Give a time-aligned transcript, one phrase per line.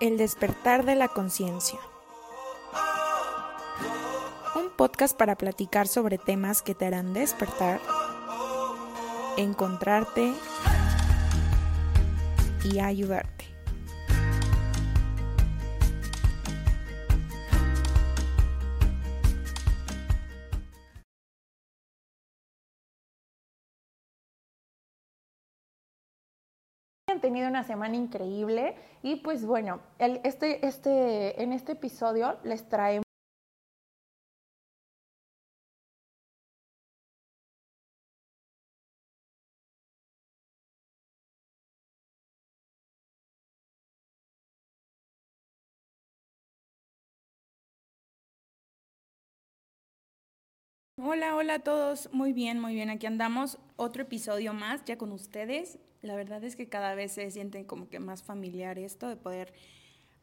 [0.00, 1.78] El despertar de la conciencia.
[4.54, 7.82] Un podcast para platicar sobre temas que te harán despertar,
[9.36, 10.32] encontrarte
[12.64, 13.39] y ayudarte.
[27.30, 33.04] Tenido una semana increíble y pues bueno, el, este, este, en este episodio les traemos
[51.12, 52.08] Hola, hola a todos.
[52.12, 52.88] Muy bien, muy bien.
[52.88, 53.58] Aquí andamos.
[53.74, 55.80] Otro episodio más ya con ustedes.
[56.02, 59.52] La verdad es que cada vez se sienten como que más familiar esto de poder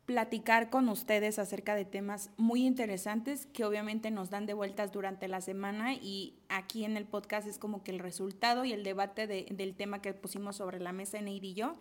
[0.06, 5.28] platicar con ustedes acerca de temas muy interesantes que obviamente nos dan de vueltas durante
[5.28, 9.28] la semana y aquí en el podcast es como que el resultado y el debate
[9.28, 11.74] del tema que pusimos sobre la mesa en y yo.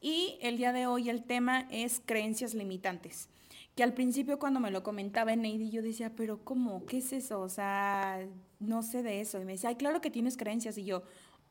[0.00, 3.28] Y el día de hoy el tema es creencias limitantes
[3.74, 6.84] que al principio cuando me lo comentaba en Neidy yo decía, pero ¿cómo?
[6.86, 7.40] ¿Qué es eso?
[7.40, 8.26] O sea,
[8.58, 9.40] no sé de eso.
[9.40, 10.76] Y me decía, ay, claro que tienes creencias.
[10.78, 11.02] Y yo,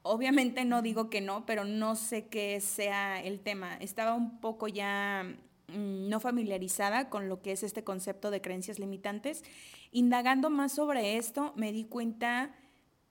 [0.02, 3.78] obviamente no digo que no, pero no sé qué sea el tema.
[3.78, 5.24] Estaba un poco ya
[5.68, 9.44] mm, no familiarizada con lo que es este concepto de creencias limitantes.
[9.92, 12.54] Indagando más sobre esto, me di cuenta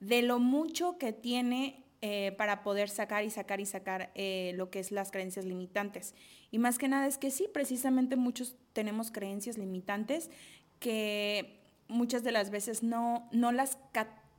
[0.01, 4.71] de lo mucho que tiene eh, para poder sacar y sacar y sacar eh, lo
[4.71, 6.15] que es las creencias limitantes.
[6.53, 10.31] Y más que nada es que sí, precisamente muchos tenemos creencias limitantes
[10.79, 13.79] que muchas de las veces no, no, las,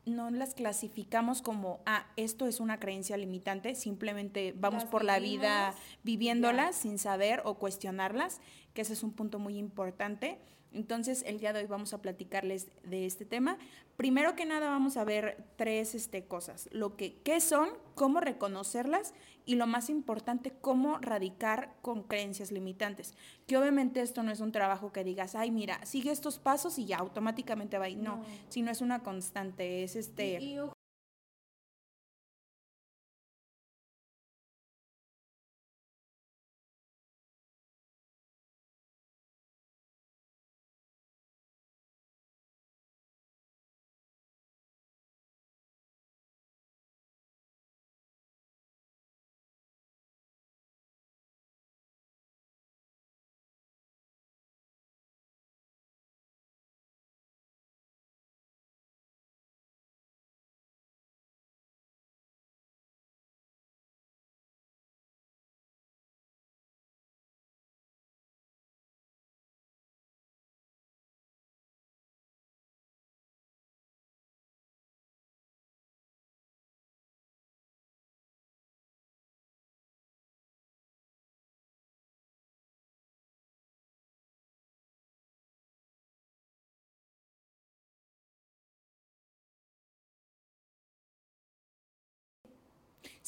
[0.05, 5.73] no las clasificamos como, ah, esto es una creencia limitante, simplemente vamos por la vida
[6.03, 8.39] viviéndolas sin saber o cuestionarlas,
[8.73, 10.39] que ese es un punto muy importante.
[10.73, 13.57] Entonces, el día de hoy vamos a platicarles de este tema.
[13.97, 16.69] Primero que nada, vamos a ver tres este, cosas.
[16.71, 19.13] Lo que, qué son, cómo reconocerlas
[19.45, 23.13] y lo más importante, cómo radicar con creencias limitantes.
[23.47, 26.85] Que obviamente esto no es un trabajo que digas, ay, mira, sigue estos pasos y
[26.85, 27.97] ya automáticamente va a ir.
[27.97, 30.59] No, sino es una constante, es este...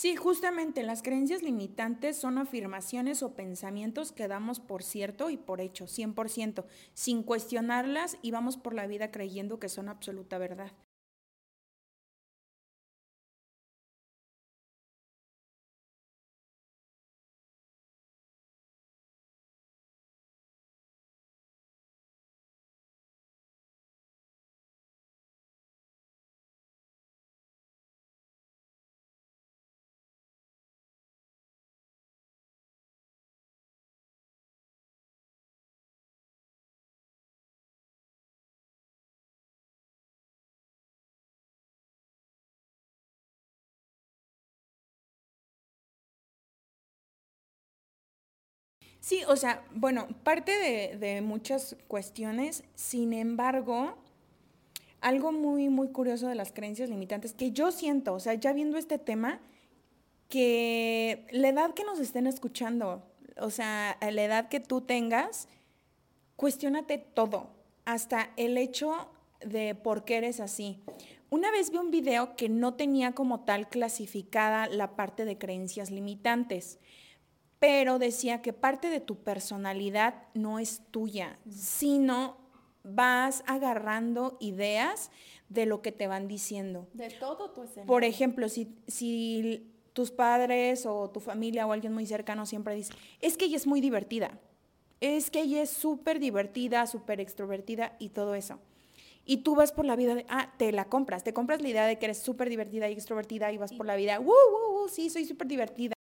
[0.02, 5.62] Sí, justamente las creencias limitantes son afirmaciones o pensamientos que damos por cierto y por
[5.62, 10.72] hecho, 100%, sin cuestionarlas y vamos por la vida creyendo que son absoluta verdad.
[49.02, 50.52] Sí, o sea, bueno, parte
[50.98, 53.98] de, muchas cuestiones, sin embargo,
[55.02, 58.78] algo muy, muy curioso de las creencias limitantes, que yo siento, o sea, ya viendo
[58.78, 59.42] este tema,
[60.30, 63.04] que la edad que nos estén escuchando,
[63.38, 65.48] o sea, la edad que tú tengas,
[66.36, 67.50] cuestionate todo,
[67.86, 69.10] hasta el hecho
[69.44, 70.80] de por qué eres así.
[71.32, 75.90] Una vez vi un video que no tenía como tal clasificada la parte de creencias
[75.90, 76.78] limitantes
[77.62, 82.36] pero decía que parte de tu personalidad no es tuya, sino
[82.84, 85.12] vas agarrando ideas
[85.48, 86.88] de lo que te van diciendo.
[86.94, 87.86] De todo tu escenario.
[87.86, 92.94] Por ejemplo, si, si tus padres o tu familia o alguien muy cercano siempre dice,
[93.20, 94.40] es que ella es muy divertida.
[95.00, 98.58] es que ella es súper divertida, súper extrovertida y todo eso.
[99.24, 101.86] Y tú vas por la vida de, ah, te la compras, te compras la idea
[101.86, 104.90] de que eres súper divertida y extrovertida y vas por la vida, ¡uh, uh, uh!
[104.90, 105.94] Sí, soy súper divertida.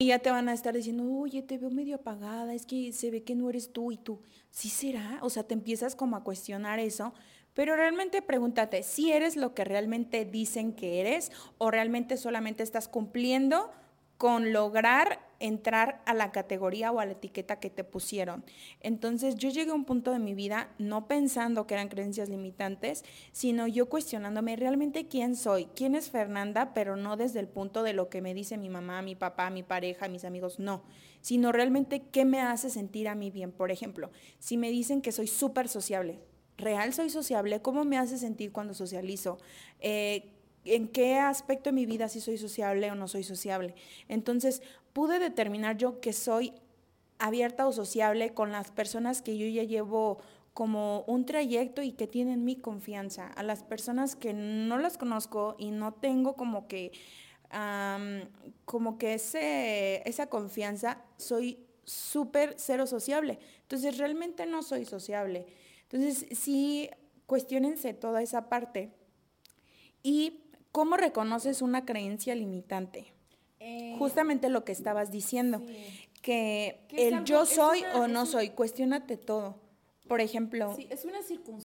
[0.00, 3.10] Y ya te van a estar diciendo, oye, te veo medio apagada, es que se
[3.10, 4.20] ve que no eres tú y tú.
[4.48, 5.18] ¿Sí será?
[5.22, 7.14] O sea, te empiezas como a cuestionar eso,
[7.52, 12.86] pero realmente pregúntate si eres lo que realmente dicen que eres o realmente solamente estás
[12.86, 13.72] cumpliendo
[14.18, 18.44] con lograr entrar a la categoría o a la etiqueta que te pusieron.
[18.80, 23.04] Entonces yo llegué a un punto de mi vida no pensando que eran creencias limitantes,
[23.32, 27.92] sino yo cuestionándome realmente quién soy, quién es Fernanda, pero no desde el punto de
[27.92, 30.82] lo que me dice mi mamá, mi papá, mi pareja, mis amigos, no,
[31.20, 33.52] sino realmente qué me hace sentir a mí bien.
[33.52, 36.18] Por ejemplo, si me dicen que soy súper sociable,
[36.56, 39.38] real soy sociable, ¿cómo me hace sentir cuando socializo?
[39.80, 43.74] Eh, en qué aspecto de mi vida si soy sociable o no soy sociable.
[44.08, 44.62] Entonces,
[44.98, 46.52] pude determinar yo que soy
[47.20, 50.18] abierta o sociable con las personas que yo ya llevo
[50.54, 53.28] como un trayecto y que tienen mi confianza.
[53.28, 56.90] A las personas que no las conozco y no tengo como que,
[58.64, 63.38] como que ese, esa confianza, soy súper cero sociable.
[63.62, 65.46] Entonces, realmente no soy sociable.
[65.82, 66.90] Entonces, sí,
[67.26, 68.90] cuestionense toda esa parte.
[70.02, 70.40] Y
[70.72, 73.14] ¿Cómo reconoces una creencia limitante?
[73.60, 75.62] Eh, Justamente lo que estabas diciendo,
[76.22, 79.56] que el yo soy o no soy, cuestionate todo.
[80.06, 81.67] Por ejemplo, sí, es una circunstancia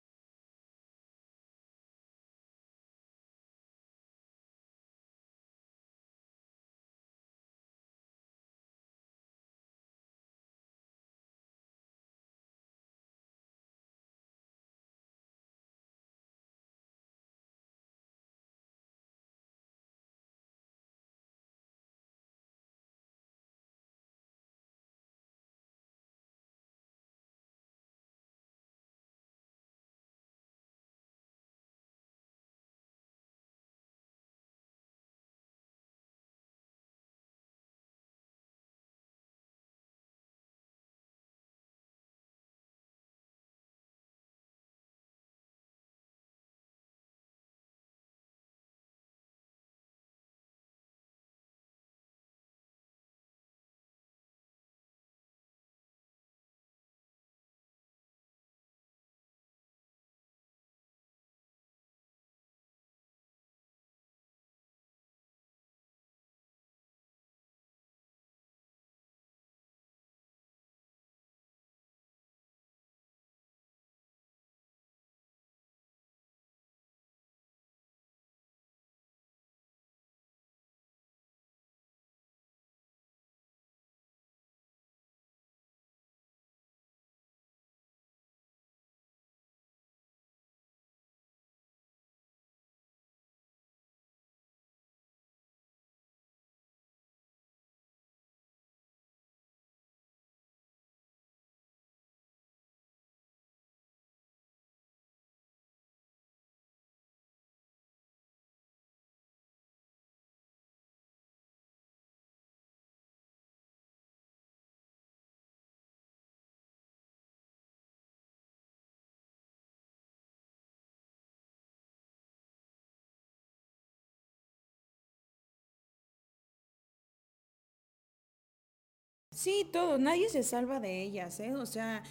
[129.37, 131.53] Sí, todo, nadie se salva de ellas, ¿eh?
[131.53, 132.01] O sea,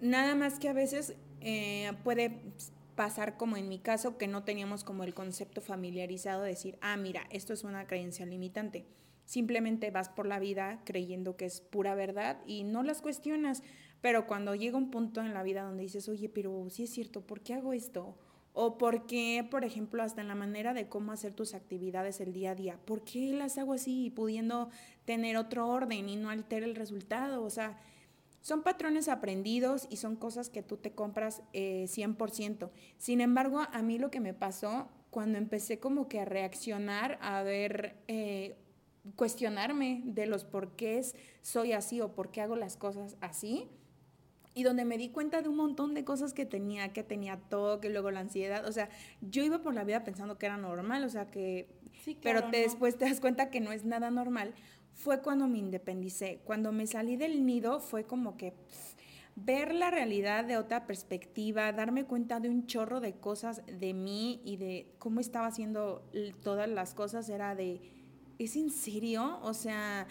[0.00, 2.40] nada más que a veces eh, puede
[2.94, 6.96] pasar como en mi caso, que no teníamos como el concepto familiarizado de decir, ah,
[6.96, 8.86] mira, esto es una creencia limitante.
[9.24, 13.64] Simplemente vas por la vida creyendo que es pura verdad y no las cuestionas.
[14.00, 17.22] Pero cuando llega un punto en la vida donde dices, oye, pero sí es cierto,
[17.22, 18.16] ¿por qué hago esto?
[18.60, 22.32] O por qué, por ejemplo, hasta en la manera de cómo hacer tus actividades el
[22.32, 24.68] día a día, ¿por qué las hago así pudiendo
[25.04, 27.44] tener otro orden y no alter el resultado?
[27.44, 27.78] O sea,
[28.40, 32.70] son patrones aprendidos y son cosas que tú te compras eh, 100%.
[32.96, 37.44] Sin embargo, a mí lo que me pasó cuando empecé como que a reaccionar, a
[37.44, 38.56] ver, eh,
[39.14, 41.00] cuestionarme de los por qué
[41.42, 43.68] soy así o por qué hago las cosas así,
[44.54, 47.80] y donde me di cuenta de un montón de cosas que tenía, que tenía todo,
[47.80, 48.88] que luego la ansiedad, o sea,
[49.20, 51.68] yo iba por la vida pensando que era normal, o sea, que,
[52.22, 54.54] pero después te das cuenta que no es nada normal,
[54.94, 58.54] fue cuando me independicé, cuando me salí del nido fue como que
[59.36, 64.40] ver la realidad de otra perspectiva, darme cuenta de un chorro de cosas de mí
[64.44, 66.02] y de cómo estaba haciendo
[66.42, 67.80] todas las cosas, era de,
[68.38, 69.38] ¿es en serio?
[69.42, 70.08] O sea,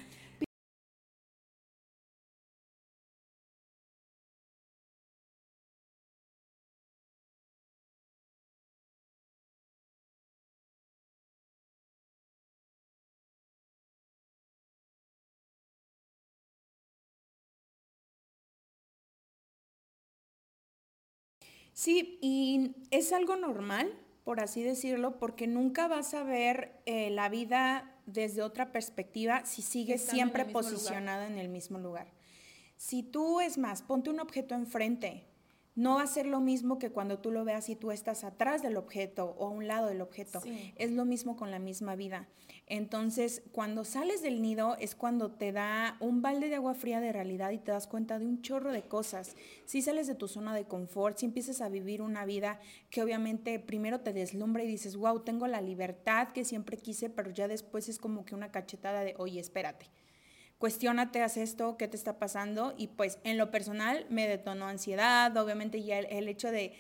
[21.77, 23.93] Sí, y es algo normal,
[24.23, 29.61] por así decirlo, porque nunca vas a ver eh, la vida desde otra perspectiva si
[29.61, 32.11] sigues siempre posicionada en el mismo lugar.
[32.77, 35.26] Si tú, es más, ponte un objeto enfrente,
[35.77, 38.63] no va a ser lo mismo que cuando tú lo veas y tú estás atrás
[38.63, 40.41] del objeto o a un lado del objeto.
[40.75, 42.27] Es lo mismo con la misma vida.
[42.65, 47.13] Entonces, cuando sales del nido es cuando te da un balde de agua fría de
[47.13, 49.35] realidad y te das cuenta de un chorro de cosas.
[49.65, 53.59] Si sales de tu zona de confort, si empiezas a vivir una vida que obviamente
[53.59, 57.87] primero te deslumbra y dices, wow, tengo la libertad que siempre quise, pero ya después
[57.87, 59.85] es como que una cachetada de, oye, espérate
[60.57, 62.73] cuestiónate, haz esto, qué te está pasando.
[62.77, 66.73] Y pues en lo personal me detonó ansiedad, obviamente ya el, hecho de,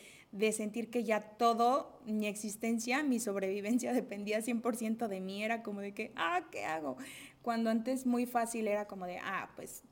[0.51, 5.93] sentir que ya todo, mi existencia, mi sobrevivencia dependía 100% de mí, era como de
[5.93, 6.97] que, ah, ¿qué hago?
[7.41, 9.83] Cuando antes muy fácil era como de, ah, pues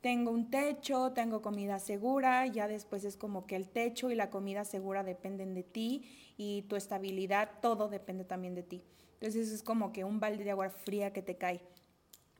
[0.00, 4.30] tengo un techo, tengo comida segura, ya después es como que el techo y la
[4.30, 6.04] comida segura dependen de ti
[6.36, 8.84] y tu estabilidad, todo depende también de ti.
[9.14, 11.60] Entonces es como que un balde de agua fría que te cae.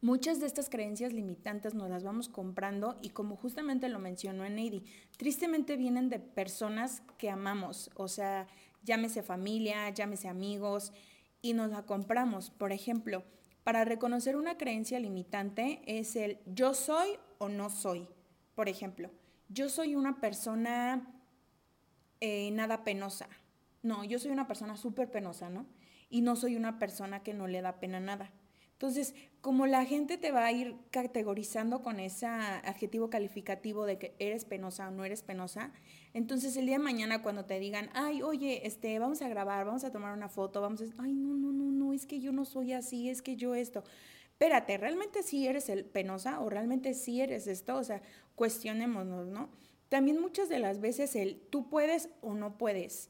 [0.01, 4.85] Muchas de estas creencias limitantes nos las vamos comprando y como justamente lo mencionó Enedi,
[5.17, 8.47] tristemente vienen de personas que amamos, o sea,
[8.85, 10.93] llámese familia, llámese amigos,
[11.43, 12.51] y nos la compramos.
[12.51, 13.25] Por ejemplo,
[13.65, 18.09] para reconocer una creencia limitante es el yo soy o no soy.
[18.55, 19.11] Por ejemplo,
[19.49, 21.07] yo soy una persona
[22.21, 23.29] eh, nada penosa.
[23.83, 25.67] No, yo soy una persona súper penosa, ¿no?
[26.11, 28.33] Y no soy una persona que no le da pena nada.
[28.73, 29.15] Entonces,
[29.49, 34.45] como la gente te va a ir categorizando con ese adjetivo calificativo de que eres
[34.45, 35.73] penosa o no eres penosa,
[36.13, 39.85] entonces el día de mañana cuando te digan, ay, oye, este, vamos a grabar, vamos
[39.85, 42.45] a tomar una foto, vamos a ay, no, no, no, no, es que yo no
[42.45, 43.85] soy así, es que yo esto.
[44.33, 47.77] Espérate, ¿realmente sí eres el penosa o realmente sí eres esto?
[47.77, 48.03] O sea,
[48.35, 49.49] cuestionémonos, ¿no?
[49.89, 53.09] También muchas de las veces el tú puedes o no puedes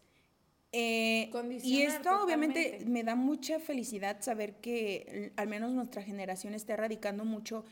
[0.73, 1.31] eh,
[1.63, 7.25] y esto obviamente me da mucha felicidad saber que al menos nuestra generación está erradicando
[7.25, 7.65] mucho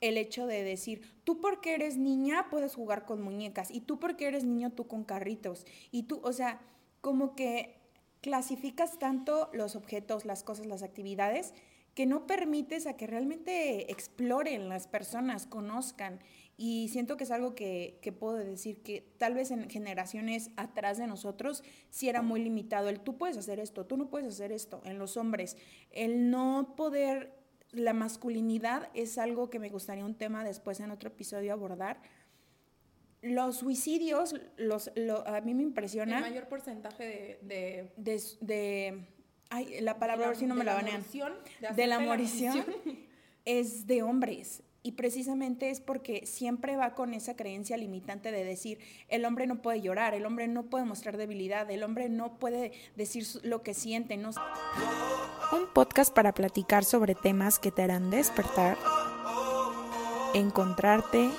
[0.00, 4.26] el hecho de decir, tú porque eres niña puedes jugar con muñecas y tú porque
[4.26, 6.60] eres niño tú con carritos y tú, o sea,
[7.00, 7.76] como que
[8.20, 11.54] clasificas tanto los objetos, las cosas, las actividades
[11.94, 16.20] que no permites a que realmente exploren las personas, conozcan
[16.62, 21.06] y siento que es algo que, puedo decir que tal vez en generaciones atrás de
[21.06, 22.90] nosotros sí era muy limitado.
[22.90, 24.82] El tú puedes hacer esto, tú no puedes hacer esto.
[24.84, 25.56] En los hombres,
[25.90, 27.32] el no poder,
[27.72, 32.02] la masculinidad es algo que me gustaría un tema después en otro episodio abordar.
[33.22, 34.90] Los suicidios, los,
[35.24, 36.18] a mí me impresiona.
[36.18, 37.90] El mayor porcentaje de...
[37.96, 39.06] De, de,
[39.48, 41.02] ay, la palabra, a ver si no me la banean.
[41.10, 42.66] De, de la morición
[43.46, 48.78] es de hombres y precisamente es porque siempre va con esa creencia limitante de decir,
[49.08, 52.72] el hombre no puede llorar, el hombre no puede mostrar debilidad, el hombre no puede
[52.96, 54.16] decir lo que siente.
[54.16, 54.30] No...
[55.52, 58.78] Un podcast para platicar sobre temas que te harán despertar,
[60.34, 61.30] encontrarte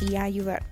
[0.00, 0.69] y ayudarte.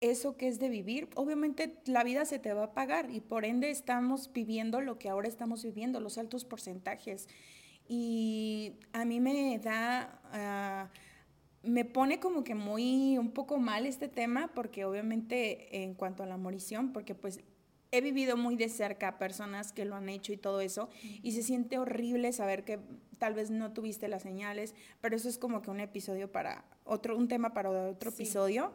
[0.00, 3.44] Eso que es de vivir, obviamente la vida se te va a pagar y por
[3.44, 7.28] ende estamos viviendo lo que ahora estamos viviendo, los altos porcentajes.
[7.88, 10.90] Y a mí me da, ah,
[11.62, 16.26] me pone como que muy, un poco mal este tema porque obviamente en cuanto a
[16.26, 17.40] la morición, porque pues
[17.90, 20.90] he vivido muy de cerca personas que lo han hecho y todo eso,
[21.22, 22.78] y se siente horrible saber que
[23.18, 27.16] tal vez no tuviste las señales, pero eso es como que un episodio para otro,
[27.16, 28.72] un tema para otro episodio.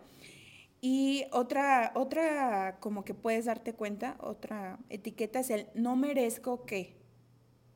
[0.85, 6.97] Y otra, otra, como que puedes darte cuenta, otra etiqueta es el no merezco que.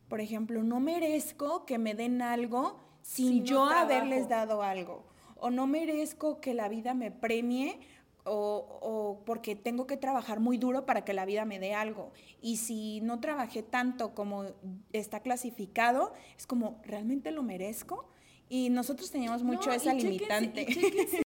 [0.10, 5.08] Por ejemplo, no merezco que me den algo sin yo haberles dado algo.
[5.38, 7.80] O no merezco que la vida me premie
[8.26, 12.12] o, o, porque tengo que trabajar muy duro para que la vida me dé algo.
[12.42, 14.48] Y si no trabajé tanto como
[14.92, 18.10] está clasificado, es como, ¿realmente lo merezco?
[18.50, 21.24] Y nosotros teníamos mucho esa limitante.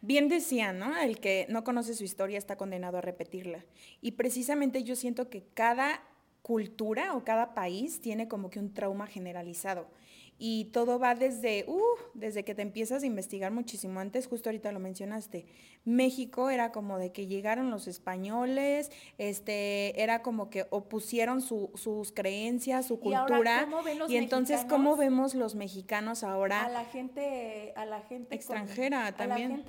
[0.00, 0.96] Bien decía, ¿no?
[0.96, 3.64] El que no conoce su historia está condenado a repetirla.
[4.00, 6.02] Y precisamente yo siento que cada
[6.42, 9.86] cultura o cada país tiene como que un trauma generalizado.
[10.40, 11.82] Y todo va desde, uh,
[12.14, 15.46] desde que te empiezas a investigar muchísimo antes, justo ahorita lo mencionaste.
[15.84, 22.12] México era como de que llegaron los españoles, este, era como que opusieron su, sus
[22.12, 23.68] creencias, su cultura.
[24.08, 26.64] Y, entonces, ¿cómo vemos los mexicanos ahora?
[26.64, 29.64] A la gente, a la gente extranjera también.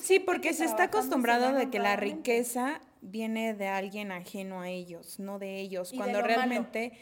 [0.00, 5.18] Sí, porque se está acostumbrado de que la riqueza viene de alguien ajeno a ellos,
[5.18, 6.92] no de ellos, cuando realmente,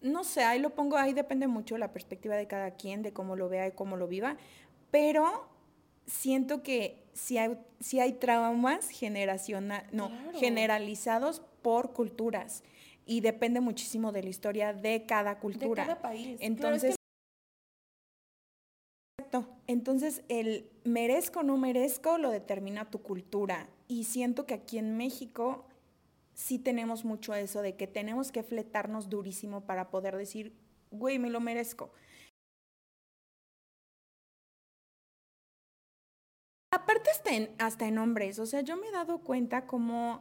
[0.00, 3.36] no sé, ahí lo pongo, ahí depende mucho la perspectiva de cada quien, de cómo
[3.36, 4.36] lo vea y cómo lo viva,
[4.90, 5.48] pero
[6.06, 12.62] siento que si hay, si hay traumas generacional, no, generalizados por culturas
[13.04, 15.82] y depende muchísimo de la historia de cada cultura.
[15.82, 16.36] De cada país.
[16.40, 16.97] Entonces,
[19.66, 23.68] entonces, el merezco o no merezco lo determina tu cultura.
[23.86, 25.64] Y siento que aquí en México
[26.34, 30.52] sí tenemos mucho eso de que tenemos que fletarnos durísimo para poder decir,
[30.90, 31.90] güey, me lo merezco.
[36.70, 40.20] Aparte hasta hasta en hombres, o sea, yo me he dado cuenta como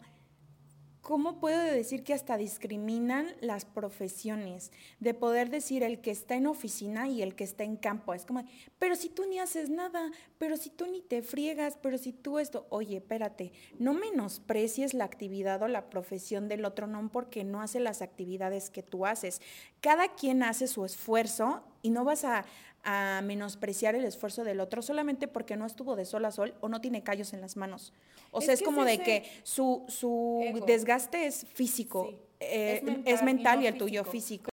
[1.08, 4.74] ¿cómo puedo decir que hasta discriminan las profesiones?
[5.00, 8.13] De poder decir el que está en oficina y el que está en campo.
[8.13, 8.43] Es como,
[8.78, 12.39] pero si tú ni haces nada, pero si tú ni te friegas, pero si tú
[12.39, 17.62] esto, oye, espérate, no menosprecies la actividad o la profesión del otro, no porque no
[17.62, 19.41] hace las actividades que tú haces.
[19.80, 22.43] Cada quien hace su esfuerzo y no vas a,
[22.89, 26.69] a menospreciar el esfuerzo del otro solamente porque no estuvo de sol a sol o
[26.69, 27.91] no tiene callos en las manos.
[28.32, 33.67] O sea, es, como de que su, su desgaste es físico, eh, es mental, y,
[33.67, 34.50] el tuyo físico.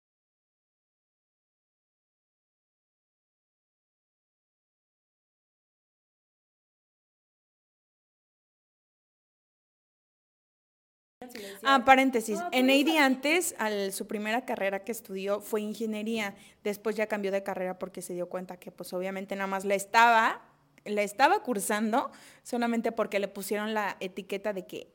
[11.64, 12.40] Ah, paréntesis.
[12.52, 16.36] en Eidi antes, al, su primera carrera que estudió fue ingeniería.
[16.64, 19.76] Después ya cambió de carrera porque se dio cuenta que pues obviamente nada más la
[19.76, 20.42] estaba,
[20.86, 22.12] la estaba cursando
[22.44, 24.92] solamente porque le pusieron la etiqueta de que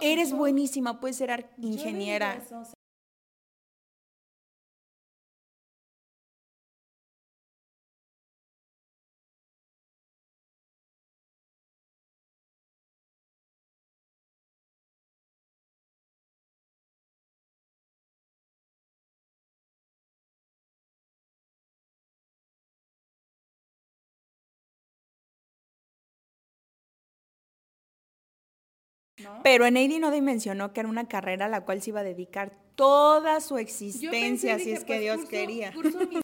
[0.00, 2.40] eres buenísima, puedes ser ingeniera.
[29.42, 32.52] Pero Eneidi no dimensionó que era una carrera a la cual se iba a dedicar
[32.74, 35.72] toda su existencia, si es que pues, Dios quería.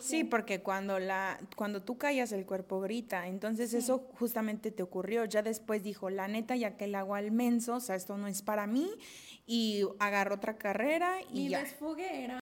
[0.00, 5.24] Sí, porque cuando la, cuando tú callas el cuerpo grita, entonces eso justamente te ocurrió.
[5.24, 8.26] Ya después dijo, la neta, ya que el agua al menso, o sea, esto no
[8.26, 8.90] es para mí,
[9.46, 12.39] y agarró otra carrera y Mi ya.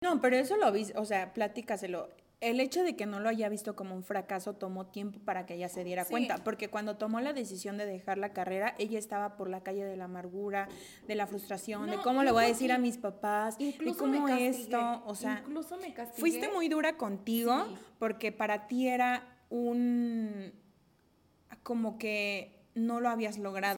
[0.00, 2.08] No, pero eso lo vi, o sea, platícaselo.
[2.40, 5.54] El hecho de que no lo haya visto como un fracaso tomó tiempo para que
[5.54, 6.10] ella se diera Sí.
[6.12, 9.84] cuenta, porque cuando tomó la decisión de dejar la carrera, ella estaba por la calle
[9.84, 10.68] de la amargura,
[11.08, 15.02] de la frustración, de cómo le voy a decir a mis papás, de cómo esto,
[15.04, 16.20] o sea, incluso me castigué.
[16.20, 17.74] fuiste muy dura contigo Sí.
[17.98, 20.52] porque para ti era un
[21.64, 23.77] como que no lo habías logrado.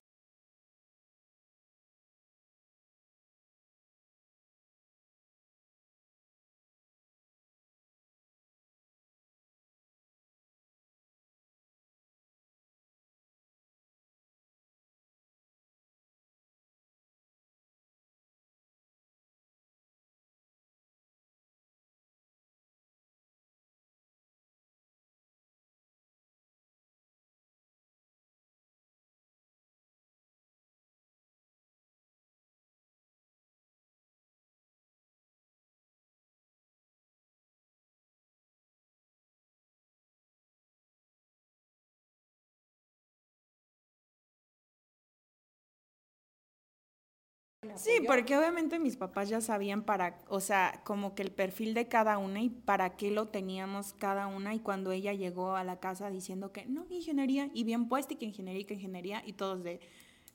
[47.77, 51.89] Sí, porque obviamente mis papás ya sabían para, o sea, como que el perfil de
[51.89, 54.55] cada una y para qué lo teníamos cada una.
[54.55, 58.17] Y cuando ella llegó a la casa diciendo que no, ingeniería, y bien puesta y
[58.17, 59.81] que ingeniería y que ingeniería, y todos de,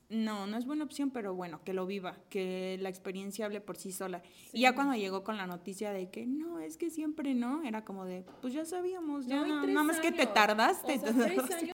[0.10, 3.78] no, no es buena opción, pero bueno, que lo viva, que la experiencia hable por
[3.78, 4.22] sí sola.
[4.54, 7.84] Y ya cuando llegó con la noticia de que no, es que siempre no, era
[7.84, 11.00] como de, pues ya sabíamos, ya No, nada más que te tardaste.
[11.00, 11.75] O sea, tres años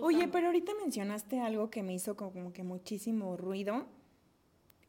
[0.00, 3.86] Oye, pero ahorita mencionaste algo que me hizo como que muchísimo ruido,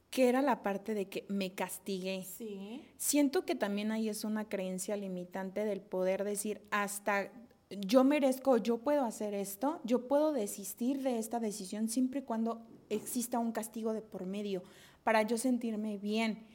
[0.09, 2.23] que era la parte de que me castigué.
[2.23, 2.81] Sí.
[2.97, 7.31] Siento que también ahí es una creencia limitante del poder decir hasta
[7.69, 12.61] yo merezco, yo puedo hacer esto, yo puedo desistir de esta decisión siempre y cuando
[12.89, 14.63] exista un castigo de por medio
[15.03, 16.45] para yo sentirme bien.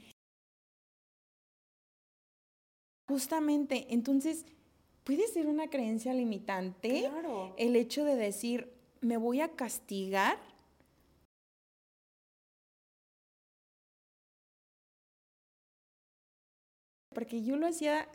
[3.08, 4.46] Justamente, entonces
[5.04, 7.54] puede ser una creencia limitante Claro.
[7.58, 10.38] el hecho de decir, me voy a castigar.
[17.14, 18.08] Porque yo lo hacía,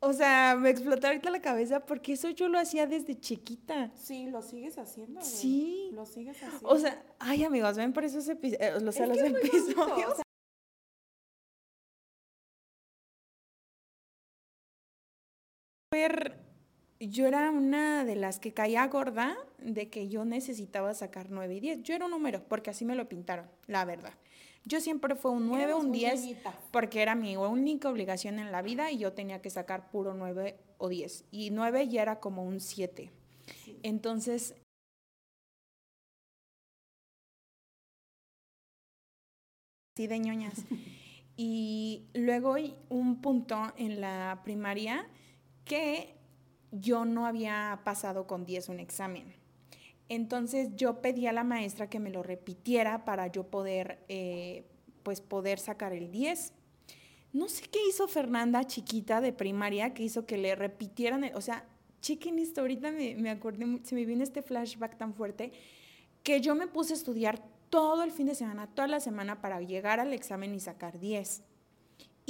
[0.00, 3.90] o sea, me explotó ahorita la cabeza porque eso yo lo hacía desde chiquita.
[3.96, 5.20] Sí, lo sigues haciendo.
[5.20, 5.32] güey.
[5.32, 5.90] Sí.
[5.92, 6.68] Lo sigues haciendo.
[6.68, 10.12] O sea, ay amigos, ven por esos epi- eh, Es los bonito, episodios.
[10.12, 10.24] o sea,
[17.00, 21.60] yo era una de las que caía gorda de que yo necesitaba sacar 9 y
[21.60, 21.82] 10.
[21.82, 24.14] Yo era un número, porque así me lo pintaron, la verdad.
[24.64, 26.54] Yo siempre fue un 9, éramos un muy 10, niñitas.
[26.70, 30.56] porque era mi única obligación en la vida y yo tenía que sacar puro 9
[30.78, 31.24] o 10.
[31.32, 33.10] Y 9 ya era como un 7.
[33.64, 33.80] Sí.
[33.82, 34.54] Entonces,
[39.96, 40.54] así de ñoñas.
[41.42, 42.56] Y luego
[42.90, 45.08] un punto en la primaria
[45.70, 46.16] que
[46.72, 49.32] yo no había pasado con 10 un examen.
[50.08, 54.64] Entonces yo pedí a la maestra que me lo repitiera para yo poder, eh,
[55.04, 56.52] pues poder sacar el 10.
[57.32, 61.40] No sé qué hizo Fernanda chiquita de primaria que hizo que le repitieran, el- o
[61.40, 61.64] sea,
[62.00, 65.52] chequen esto, ahorita me, me acordé, se me viene este flashback tan fuerte,
[66.24, 69.60] que yo me puse a estudiar todo el fin de semana, toda la semana para
[69.60, 71.44] llegar al examen y sacar 10.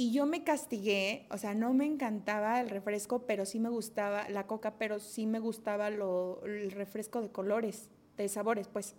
[0.01, 4.27] Y yo me castigué, o sea, no me encantaba el refresco, pero sí me gustaba
[4.29, 8.95] la coca, pero sí me gustaba lo, el refresco de colores, de sabores, pues.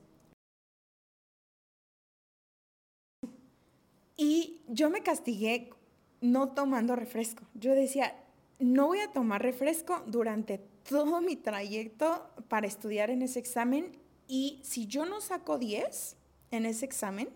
[4.16, 5.70] Y yo me castigué
[6.20, 7.42] no tomando refresco.
[7.54, 8.14] Yo decía,
[8.60, 14.60] no voy a tomar refresco durante todo mi trayecto para estudiar en ese examen y
[14.62, 16.16] si yo no saco 10
[16.52, 17.28] en ese examen,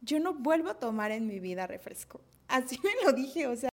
[0.00, 2.20] yo no vuelvo a tomar en mi vida refresco.
[2.48, 3.70] Así me lo dije, o sea.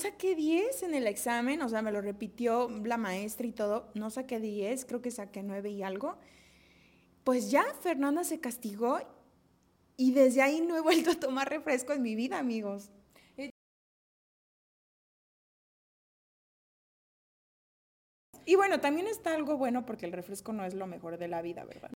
[0.00, 3.90] Saqué 10 en el examen, o sea, me lo repitió la maestra y todo.
[3.94, 6.18] No saqué 10, creo que saqué 9 y algo.
[7.24, 8.98] Pues ya Fernanda se castigó
[9.96, 12.90] y desde ahí no he vuelto a tomar refresco en mi vida, amigos.
[18.44, 21.40] Y bueno, también está algo bueno porque el refresco no es lo mejor de la
[21.40, 21.90] vida, ¿verdad?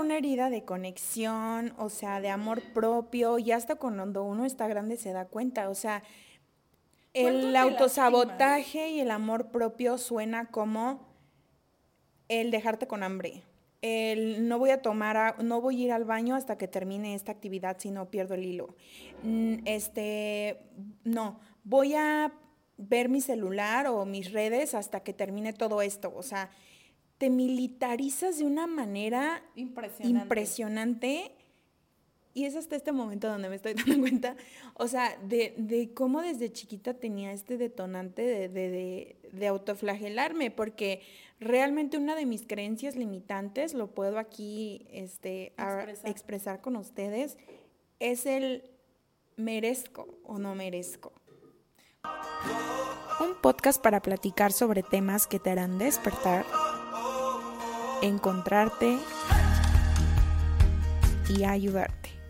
[0.00, 4.96] Una herida de conexión, o sea, de amor propio, y hasta cuando uno está grande
[4.96, 6.02] se da cuenta, o sea,
[7.12, 11.06] el autosabotaje y el amor propio suena como
[12.28, 13.42] el dejarte con hambre.
[13.82, 17.32] El no voy a tomar, no voy a ir al baño hasta que termine esta
[17.32, 18.74] actividad si no pierdo el hilo.
[19.24, 20.60] Mm, este,
[21.04, 22.32] no, voy a
[22.78, 26.12] ver mi celular o mis redes hasta que termine todo esto.
[26.16, 26.48] O sea,
[27.22, 30.22] te militarizas de una manera impresionante.
[30.22, 31.30] impresionante
[32.34, 34.34] y es hasta este momento donde me estoy dando cuenta,
[34.74, 41.02] o sea, de, de cómo desde chiquita tenía este detonante de, de, de, autoflagelarme, porque
[41.38, 46.10] realmente una de mis creencias limitantes, lo puedo aquí este, expresar.
[46.10, 47.38] expresar con ustedes,
[48.00, 48.68] es el
[49.36, 51.12] merezco o no merezco.
[53.20, 56.44] Un podcast para platicar sobre temas que te harán despertar,
[58.02, 58.98] encontrarte
[61.28, 62.21] y ayudarte.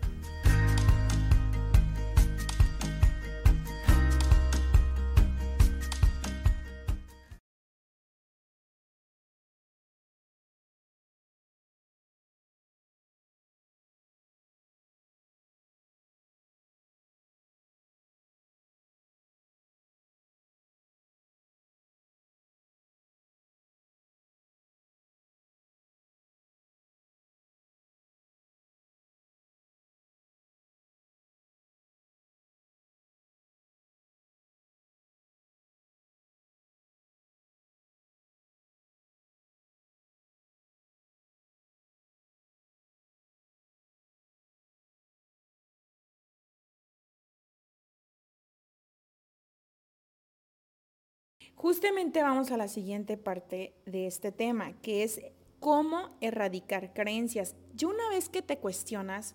[51.63, 55.21] Justamente vamos a la siguiente parte de este tema, que es
[55.61, 57.55] cómo erradicar creencias.
[57.79, 59.33] Y una vez que te cuestionas,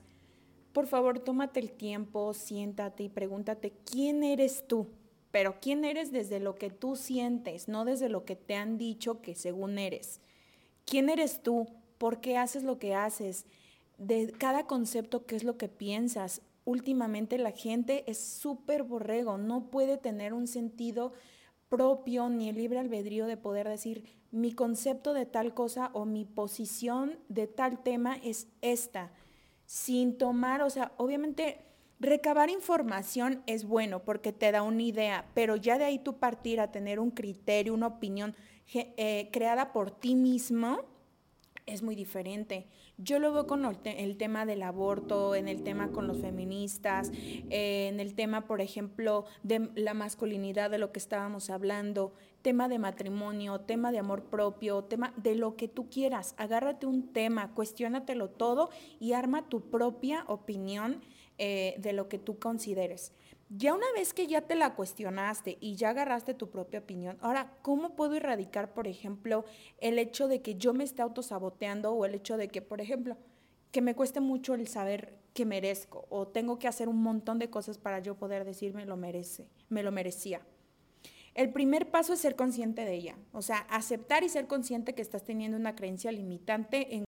[0.75, 4.89] por favor, tómate el tiempo, siéntate y pregúntate quién eres tú,
[5.31, 9.23] pero quién eres desde lo que tú sientes, no desde lo que te han dicho
[9.23, 10.21] que según eres.
[10.85, 11.67] ¿Quién eres tú?
[11.97, 13.47] ¿Por qué haces lo que haces?
[13.97, 16.43] De cada concepto, ¿qué es lo que piensas?
[16.67, 21.15] Últimamente la gente es súper borrego, no puede tener un sentido
[21.69, 26.25] propio ni el libre albedrío de poder decir mi concepto de tal cosa o mi
[26.25, 29.11] posición de tal tema es esta,
[29.65, 31.65] sin tomar, o sea, obviamente
[32.01, 36.61] recabar información es bueno porque te da una idea, pero ya de ahí tú partir
[36.61, 38.35] a tener un criterio, una opinión
[38.75, 40.85] eh, creada por ti mismo,
[41.69, 42.67] es muy diferente.
[42.97, 47.13] Yo lo veo con el, tema del aborto, en el tema con los feministas,
[47.51, 52.69] eh, en el tema, por ejemplo, de la masculinidad de lo que estábamos hablando, tema
[52.69, 56.35] de matrimonio, tema de amor propio, tema de lo que tú quieras.
[56.39, 61.03] Agárrate un tema, cuestiónatelo todo y arma tu propia opinión
[61.39, 63.13] eh, de lo que tú consideres.
[63.51, 67.57] Ya una vez que ya te la cuestionaste y ya agarraste tu propia opinión, ahora,
[67.63, 69.47] ¿cómo puedo erradicar, por ejemplo,
[69.79, 73.17] el hecho de que yo me esté autosaboteando o el hecho de que, por ejemplo,
[73.73, 77.49] que me cueste mucho el saber que merezco o tengo que hacer un montón de
[77.49, 80.43] cosas para yo poder decirme lo merece, me lo merecía?
[81.35, 85.03] El primer paso es ser consciente de ella, o sea, aceptar y ser consciente que
[85.03, 87.05] estás teniendo una creencia limitante en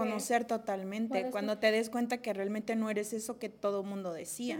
[0.00, 4.58] conocer totalmente, cuando te des cuenta que realmente no eres eso que todo mundo decía.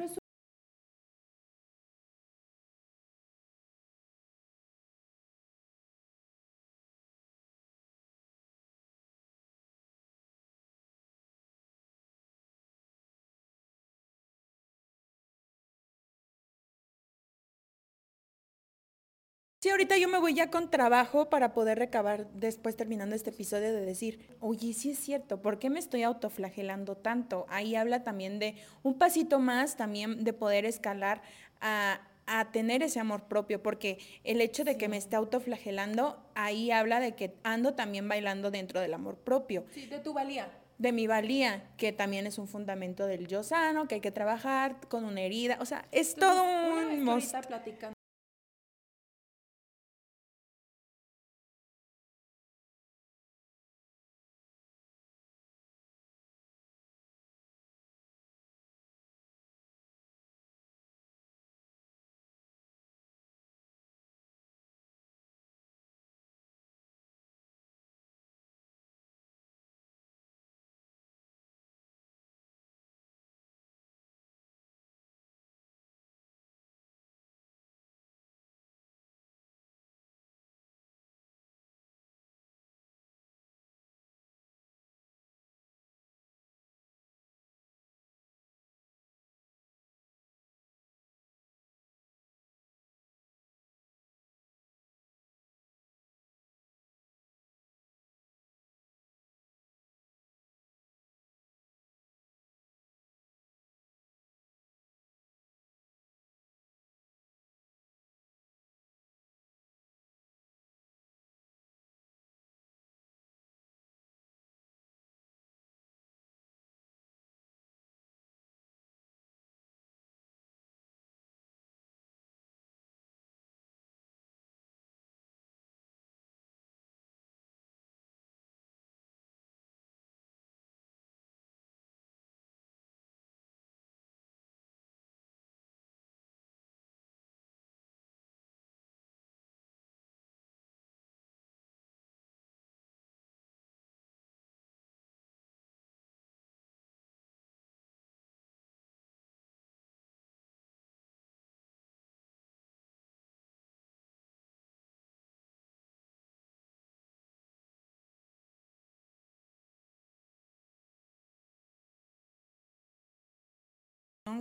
[19.70, 23.72] Sí, ahorita yo me voy ya con trabajo para poder recabar después terminando este episodio
[23.72, 27.46] de decir, oye, sí es cierto, ¿por qué me estoy autoflagelando tanto?
[27.48, 31.22] Ahí habla también de un pasito más, también de poder escalar
[31.60, 36.72] a, a tener ese amor propio, porque el hecho de que me esté autoflagelando, ahí
[36.72, 39.66] habla de que ando también bailando dentro del amor propio.
[39.72, 40.50] Sí, de tu valía.
[40.78, 44.80] De mi valía, que también es un fundamento del yo sano, que hay que trabajar
[44.88, 47.04] con una herida, o sea, es todo un...
[47.46, 47.99] platicando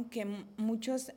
[0.05, 0.25] que
[0.57, 1.11] muchos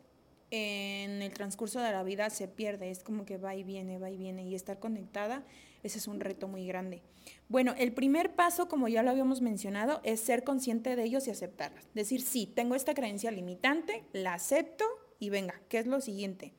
[0.50, 4.10] en el transcurso de la vida se pierde, es como que va y viene, va
[4.10, 5.44] y viene, y estar conectada,
[5.82, 7.02] ese es un reto muy grande.
[7.48, 11.30] Bueno, el primer paso, como ya lo habíamos mencionado, es ser consciente de ellos y
[11.30, 11.88] aceptarlas.
[11.94, 14.84] Decir, sí, tengo esta creencia limitante, la acepto
[15.18, 16.52] y venga, ¿qué es lo siguiente?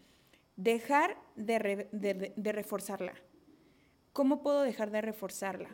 [0.55, 1.87] Dejar de,
[2.35, 3.13] de reforzarla.
[4.11, 5.69] ¿Cómo puedo dejar de reforzarla?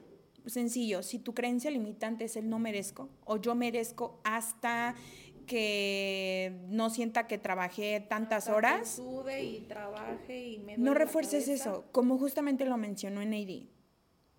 [0.45, 4.95] Sencillo, si tu creencia limitante es el no merezco o yo merezco hasta
[5.49, 9.01] que no sienta que trabajé tantas horas.
[9.41, 13.67] y trabaje y me no refuerces eso, como justamente lo mencionó en AD.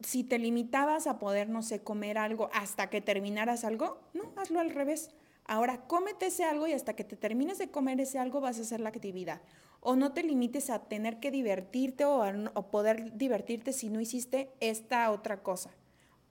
[0.02, 4.60] Si te limitabas a poder, no sé, comer algo hasta que terminaras algo, no, hazlo
[4.60, 5.10] al revés.
[5.46, 8.62] Ahora, cómete ese algo y hasta que te termines de comer ese algo vas a
[8.62, 9.42] hacer la actividad.
[9.80, 12.22] O no te limites a tener que divertirte o,
[12.54, 15.70] o poder divertirte si no hiciste esta otra cosa.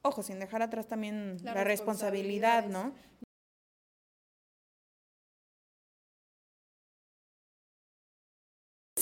[0.03, 2.93] Ojo, sin dejar atrás también la responsabilidad, ¿no?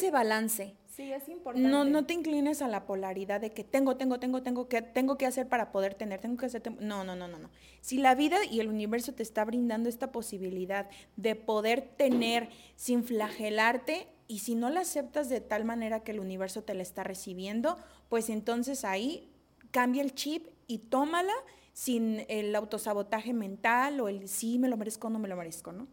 [0.08, 0.76] Ese balance.
[0.88, 1.70] Sí, es importante.
[1.70, 5.18] No, no te inclines a la polaridad de que tengo, tengo, tengo, tengo que, tengo
[5.18, 6.64] que hacer para poder tener, tengo que hacer.
[6.80, 7.49] No, no, no, no, no.
[7.82, 13.03] Si la vida y el universo te está brindando esta posibilidad de poder tener sin
[13.03, 17.03] flagelarte, y si no la aceptas de tal manera que el universo te la está
[17.03, 17.78] recibiendo,
[18.10, 19.30] pues entonces ahí
[19.72, 21.34] cambia el chip y tómala
[21.74, 25.72] sin el autosabotaje mental o el sí me lo merezco o no me lo merezco,
[25.72, 25.88] ¿no?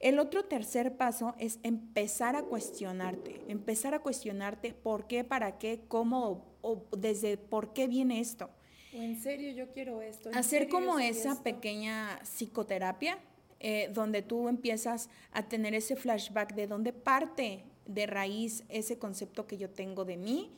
[0.00, 5.80] El otro tercer paso es empezar a cuestionarte, empezar a cuestionarte por qué, para qué,
[5.88, 8.50] cómo o, desde por qué viene esto.
[8.94, 10.30] O en serio yo quiero esto.
[10.34, 13.18] Hacer como esa pequeña psicoterapia
[13.58, 19.46] eh, donde tú empiezas a tener ese flashback de dónde parte de raíz ese concepto
[19.46, 20.50] que yo tengo de mí,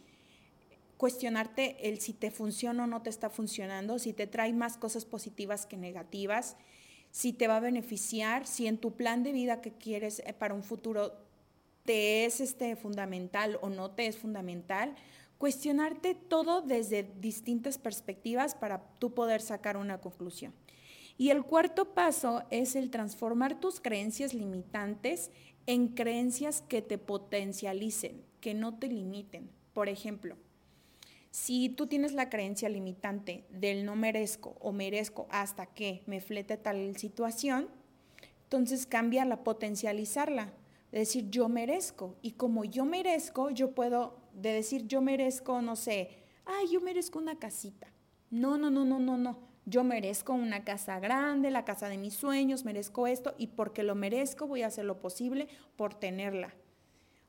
[0.97, 5.05] cuestionarte el si te funciona o no te está funcionando, si te trae más cosas
[5.05, 6.57] positivas que negativas
[7.18, 10.54] si te va a beneficiar, si en tu plan de vida que quieres eh, para
[10.54, 11.14] un futuro
[11.84, 14.94] te es este fundamental o no te es fundamental,
[15.36, 20.54] cuestionarte todo desde distintas perspectivas para tú poder sacar una conclusión.
[21.16, 25.32] Y el cuarto paso es el transformar tus creencias limitantes
[25.66, 29.50] en creencias que te potencialicen, que no te limiten.
[29.72, 30.36] Por ejemplo,
[31.31, 36.57] si tú tienes la creencia limitante del no merezco o merezco hasta que me flete
[36.57, 37.68] tal situación,
[38.45, 40.53] entonces cambiarla, potencializarla,
[40.91, 42.16] de decir yo merezco.
[42.22, 46.11] Y como yo merezco, yo puedo de decir yo merezco, no sé,
[46.47, 47.93] ay, yo merezco una casita.
[48.31, 49.39] No, no, no, no, no, no.
[49.66, 53.95] Yo merezco una casa grande, la casa de mis sueños, merezco esto y porque lo
[53.95, 56.55] merezco voy a hacer lo posible por tenerla.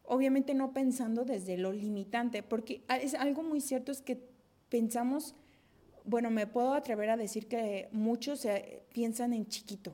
[0.09, 4.19] Obviamente no pensando desde lo limitante, porque es algo muy cierto es que
[4.67, 5.35] pensamos,
[6.03, 8.45] bueno, me puedo atrever a decir que muchos
[8.91, 9.93] piensan en chiquito,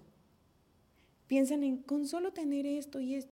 [1.27, 3.34] piensan en con solo tener esto y esto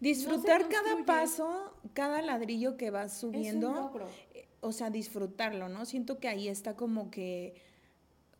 [0.00, 3.92] Disfrutar cada paso, cada ladrillo que vas subiendo,
[4.34, 5.84] eh, o sea, disfrutarlo, ¿no?
[5.84, 7.54] Siento que ahí está como que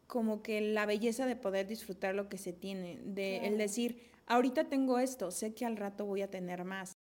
[0.07, 4.65] como que la belleza de poder disfrutar lo que se tiene, de el decir, ahorita
[4.65, 6.98] tengo esto, sé que al rato voy a tener más.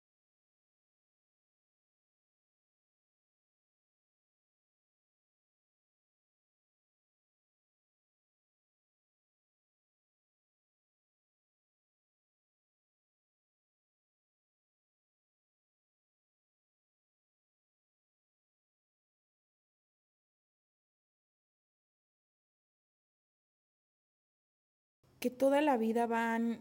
[25.25, 26.59] Que toda la vida van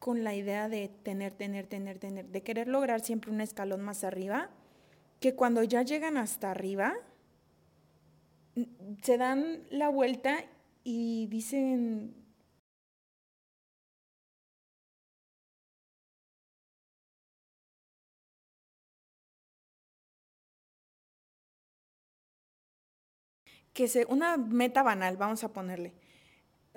[0.00, 4.02] con la idea de tener, tener, tener, tener, de querer lograr siempre un escalón más
[4.02, 4.50] arriba,
[5.20, 6.92] que cuando ya llegan hasta arriba,
[9.00, 10.44] se dan la vuelta
[10.82, 12.16] y dicen,
[23.72, 25.94] que se, una meta banal, vamos a ponerle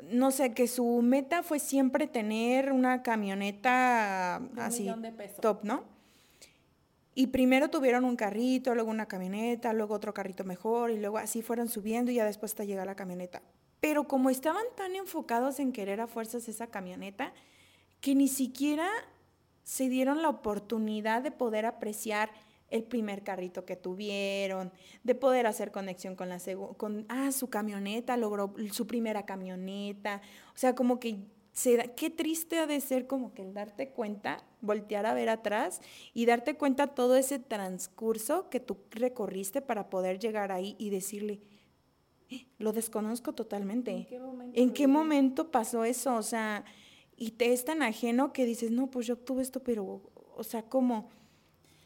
[0.10, 4.89] no sé, que su meta fue siempre tener una camioneta así,
[5.41, 5.84] top, ¿no?
[7.16, 11.41] Y primero tuvieron un carrito, luego una camioneta, luego otro carrito mejor, y luego así
[11.41, 13.41] fueron subiendo y ya después hasta llega la camioneta.
[13.80, 17.34] Pero como estaban tan enfocados en querer a fuerzas esa camioneta,
[18.01, 18.88] que ni siquiera
[19.64, 22.30] se dieron la oportunidad de poder apreciar
[22.70, 24.72] el primer carrito que tuvieron,
[25.03, 26.38] de poder hacer conexión con la
[26.78, 30.22] con ah, su camioneta, logró su primera camioneta.
[30.53, 31.18] O sea, como que
[31.53, 35.30] se da, qué triste ha de ser como que el darte cuenta, voltear a ver
[35.30, 35.82] atrás
[36.13, 41.41] y darte cuenta todo ese transcurso que tú recorriste para poder llegar ahí y decirle,
[42.30, 43.91] eh, lo desconozco totalmente.
[43.91, 46.15] ¿En qué momento, ¿En qué momento pasó eso?
[46.15, 46.63] O sea,
[47.15, 50.03] y te es tan ajeno que dices, no, pues yo tuve esto, pero,
[50.36, 51.09] o sea, ¿cómo?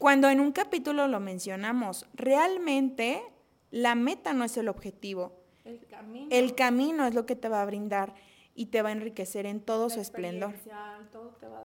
[0.02, 3.22] Cuando en un capítulo lo mencionamos, realmente
[3.70, 5.44] la meta no es el objetivo.
[5.64, 6.26] El camino.
[6.28, 8.12] El camino es lo que te va a brindar
[8.56, 10.56] y te va a enriquecer en todo su esplendor.
[11.12, 11.62] Todo te va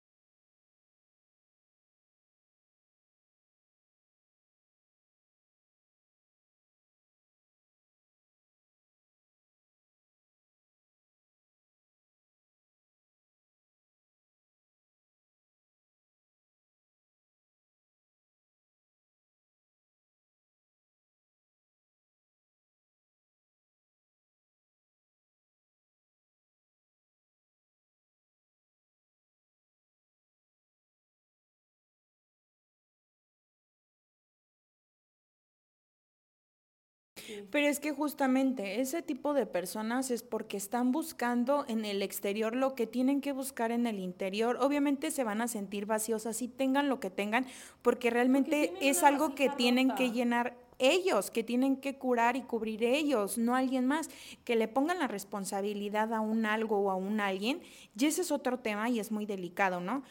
[37.50, 42.56] Pero es que justamente ese tipo de personas es porque están buscando en el exterior
[42.56, 44.58] lo que tienen que buscar en el interior.
[44.62, 47.46] Obviamente se van a sentir vacíos así tengan lo que tengan,
[47.82, 52.84] porque realmente es algo que tienen que llenar ellos, que tienen que curar y cubrir
[52.84, 54.10] ellos, no alguien más,
[54.44, 57.62] que le pongan la responsabilidad a un algo o a un alguien,
[57.98, 60.04] y ese es otro tema y es muy delicado, ¿no?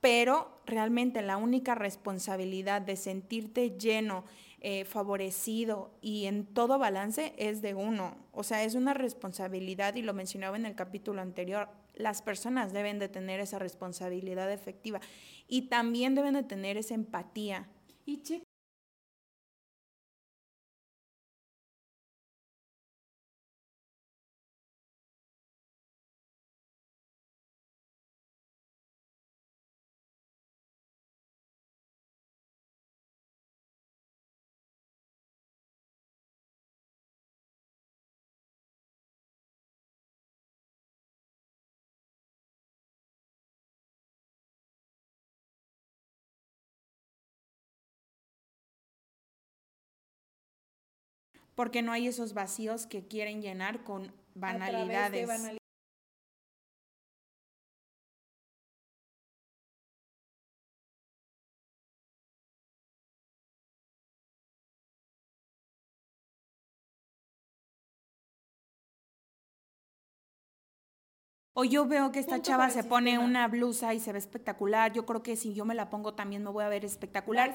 [0.00, 4.24] Pero realmente la única responsabilidad de sentirte lleno,
[4.60, 8.16] eh, favorecido y en todo balance es de uno.
[8.32, 11.68] O sea, es una responsabilidad y lo mencionaba en el capítulo anterior.
[11.94, 15.00] Las personas deben de tener esa responsabilidad efectiva
[15.48, 17.68] y también deben de tener esa empatía.
[18.04, 18.18] Y
[51.60, 55.59] porque no hay esos vacíos que quieren llenar con banalidades.
[71.60, 74.94] O yo veo que esta chava se pone una blusa y se ve espectacular.
[74.94, 77.54] Yo creo que si yo me la pongo también me voy a ver espectacular.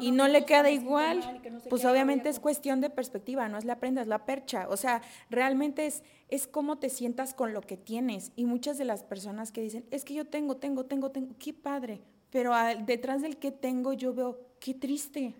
[0.00, 1.42] y no, le queda igual.
[1.68, 4.66] pues obviamente es cuestión de perspectiva, no es la prenda, es la percha.
[4.70, 8.32] O sea, realmente es, es cómo te sientas con lo que tienes.
[8.34, 11.52] Y muchas de las personas que dicen, es que yo tengo, tengo, tengo, tengo, qué
[11.52, 12.00] padre.
[12.30, 12.54] Pero
[12.86, 15.34] detrás del que tengo yo veo, qué triste.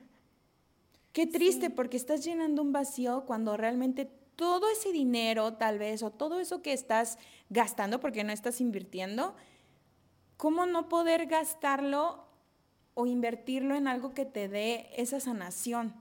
[1.14, 6.10] Qué triste porque estás llenando un vacío cuando realmente todo ese dinero tal vez o
[6.10, 7.18] todo eso que estás
[7.50, 9.34] gastando porque no estás invirtiendo,
[10.36, 12.24] ¿cómo no poder gastarlo
[12.94, 15.92] o invertirlo en algo que te dé esa sanación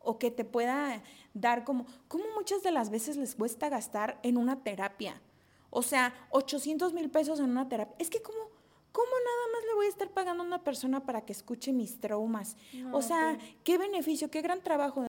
[0.00, 4.38] o que te pueda dar como, ¿cómo muchas de las veces les cuesta gastar en
[4.38, 5.22] una terapia?
[5.70, 7.94] O sea, 800 mil pesos en una terapia.
[8.00, 8.40] Es que como,
[8.90, 12.00] ¿cómo nada más le voy a estar pagando a una persona para que escuche mis
[12.00, 12.56] traumas?
[12.90, 15.06] o sea, qué beneficio, qué gran trabajo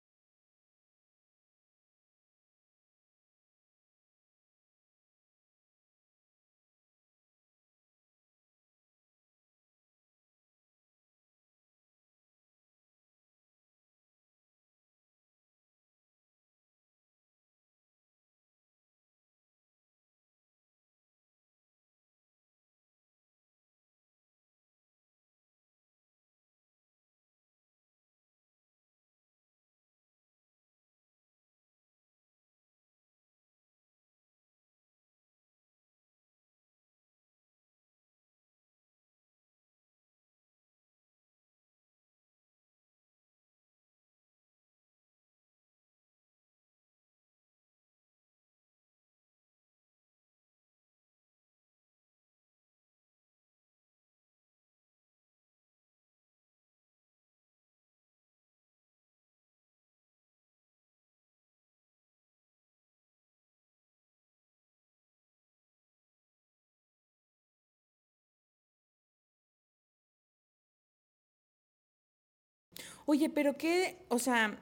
[73.12, 74.60] Oye, pero qué, o sea,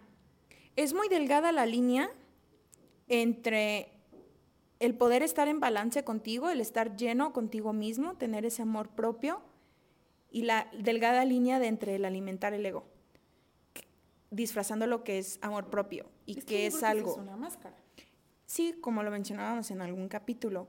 [0.74, 2.10] es muy delgada la línea
[3.06, 3.90] entre
[4.78, 9.42] el poder estar en balance contigo, el estar lleno contigo mismo, tener ese amor propio,
[10.30, 12.86] y la delgada línea de entre el alimentar el ego,
[14.30, 17.10] disfrazando lo que es amor propio y que, es algo.
[17.10, 17.76] Es una máscara.
[18.46, 20.68] Sí, como lo mencionábamos en algún capítulo.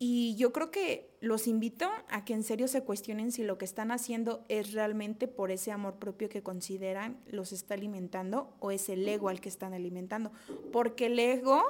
[0.00, 3.64] Y yo creo que los invito a que en serio se cuestionen si lo que
[3.64, 8.88] están haciendo es realmente por ese amor propio que consideran los está alimentando o es
[8.88, 10.30] el ego al que están alimentando.
[10.70, 11.64] Porque el ego,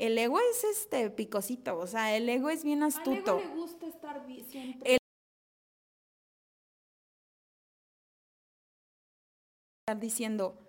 [0.00, 3.36] el ego es este picosito, o sea, el ego es bien astuto.
[3.36, 4.98] Al ego le gusta estar siempre.
[9.88, 10.67] estar diciendo,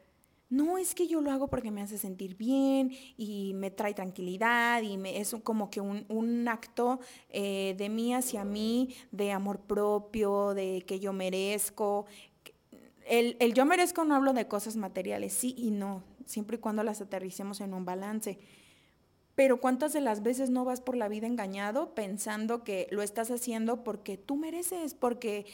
[0.50, 4.82] no es que yo lo hago porque me hace sentir bien y me trae tranquilidad
[4.82, 10.54] y me, es como que un, acto eh, de mí hacia mí, de amor propio,
[10.54, 12.06] de que yo merezco.
[13.06, 16.84] El, el yo merezco no hablo de cosas materiales, sí y no, siempre y cuando
[16.84, 18.40] las aterricemos en un balance.
[19.40, 23.32] Pero ¿cuántas de las veces no vas por la vida engañado pensando que lo estás
[23.32, 25.46] haciendo porque tú mereces, porque,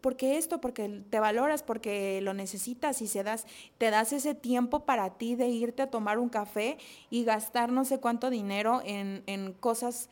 [0.00, 4.86] porque esto, porque te valoras, porque lo necesitas y se das, te das ese tiempo
[4.86, 6.78] para ti de irte a tomar un café
[7.10, 10.08] y gastar no sé cuánto dinero en, en cosas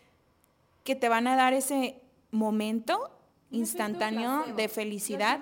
[0.84, 2.02] que te van a dar ese
[2.32, 3.08] momento
[3.50, 5.40] instantáneo de felicidad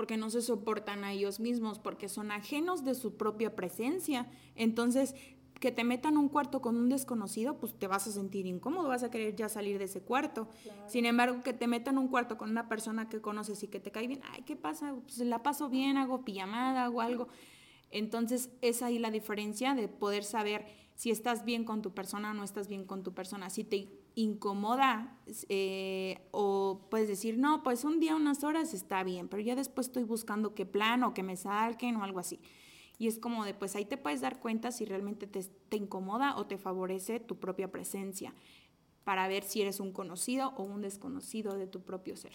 [0.00, 4.26] porque no se soportan a ellos mismos, porque son ajenos de su propia presencia.
[4.54, 5.14] Entonces,
[5.60, 9.02] que te metan un cuarto con un desconocido, pues te vas a sentir incómodo, vas
[9.02, 10.48] a querer ya salir de ese cuarto.
[10.86, 13.90] Sin embargo, que te metan un cuarto con una persona que conoces y que te
[13.90, 14.94] cae bien, ay, ¿qué pasa?
[15.02, 17.28] Pues la paso bien, hago pijamada, hago algo.
[17.90, 22.34] Entonces, es ahí la diferencia de poder saber si estás bien con tu persona o
[22.34, 23.50] no estás bien con tu persona.
[23.50, 29.28] Si te incomoda eh, o puedes decir, no, pues un día, unas horas está bien,
[29.28, 32.40] pero ya después estoy buscando qué plan o que me salquen o algo así.
[32.98, 36.36] Y es como de, pues ahí te puedes dar cuenta si realmente te, te incomoda
[36.36, 38.34] o te favorece tu propia presencia
[39.04, 42.32] para ver si eres un conocido o un desconocido de tu propio ser.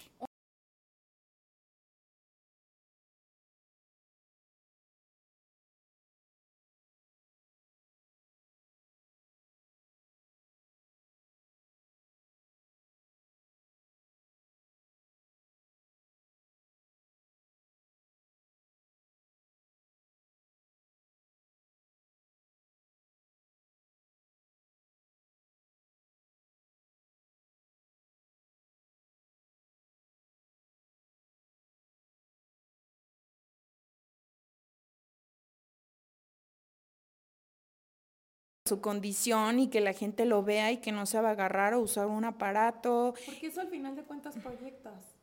[38.67, 41.75] Su condición y que la gente lo vea y que no se va a agarrar
[41.75, 43.13] o usar un aparato.
[43.23, 45.15] Porque eso al final de cuentas proyectas.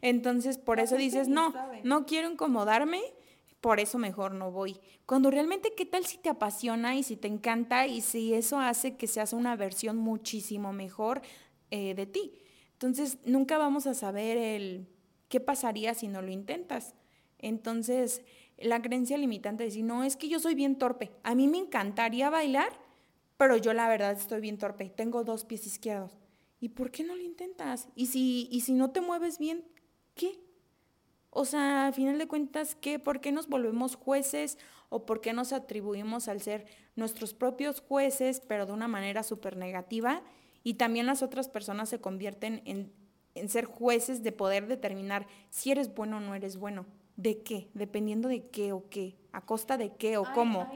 [0.00, 1.54] Entonces, por eso dices, no,
[1.84, 3.00] no quiero incomodarme,
[3.60, 4.80] por eso mejor no voy.
[5.06, 8.96] Cuando realmente, ¿qué tal si te apasiona y si te encanta y si eso hace
[8.96, 11.22] que seas una versión muchísimo mejor
[11.70, 12.32] eh, de ti?
[12.72, 14.88] Entonces, nunca vamos a saber el
[15.28, 16.96] qué pasaría si no lo intentas.
[17.38, 18.22] Entonces,
[18.62, 21.10] la creencia limitante de decir, no, es que yo soy bien torpe.
[21.22, 22.72] A mí me encantaría bailar,
[23.36, 24.90] pero yo la verdad estoy bien torpe.
[24.90, 26.16] Tengo dos pies izquierdos.
[26.60, 27.88] ¿Y por qué no lo intentas?
[27.96, 29.64] Y si, y si no te mueves bien,
[30.14, 30.38] ¿qué?
[31.30, 32.98] O sea, al final de cuentas, ¿qué?
[32.98, 34.58] ¿Por qué nos volvemos jueces
[34.90, 39.56] o por qué nos atribuimos al ser nuestros propios jueces, pero de una manera súper
[39.56, 40.22] negativa?
[40.62, 42.92] Y también las otras personas se convierten en,
[43.34, 46.86] en ser jueces de poder determinar si eres bueno o no eres bueno.
[47.16, 47.68] ¿De qué?
[47.74, 50.68] Dependiendo de qué o qué, a costa de qué o cómo.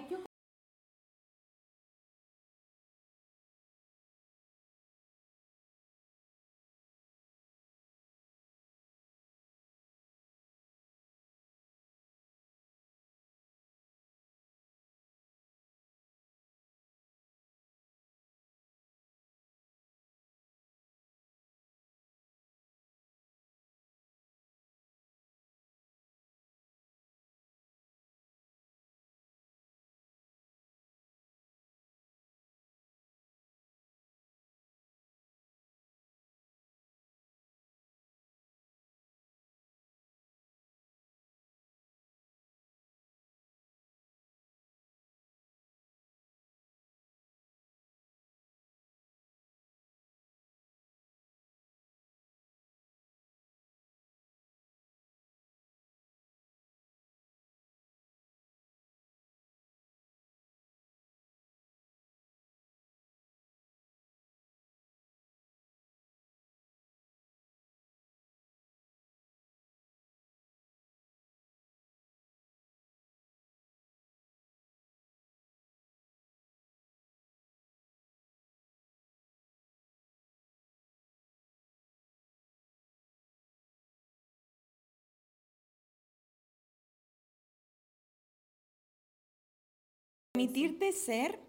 [90.37, 91.41] Permitirte ser,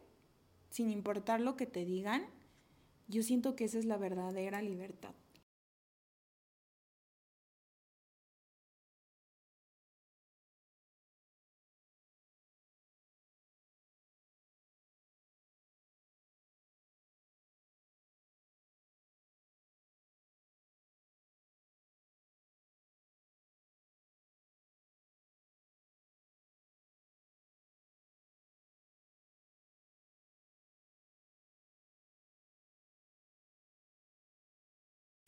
[0.70, 2.26] sin importar lo que te digan,
[3.10, 5.14] yo siento que esa es la verdadera libertad.